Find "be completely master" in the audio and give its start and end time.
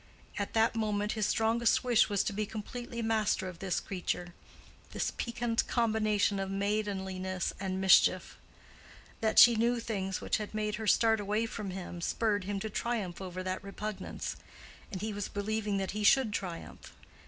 2.33-3.47